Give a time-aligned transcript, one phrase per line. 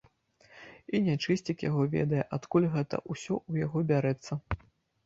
[0.95, 4.33] І нячысцік яго ведае, адкуль гэта ўсё ў яго бярэцца?